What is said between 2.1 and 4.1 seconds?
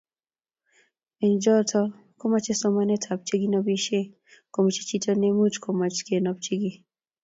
,komechei somanetab cheginobishe